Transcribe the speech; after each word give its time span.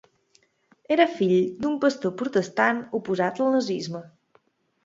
Era 0.95 1.05
fill 1.17 1.35
d'un 1.65 1.77
pastor 1.85 2.15
protestant 2.23 2.81
oposat 3.01 3.43
al 3.45 3.55
nazisme. 3.59 4.03